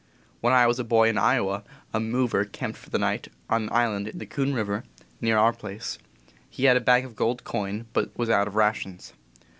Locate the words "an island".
3.65-4.07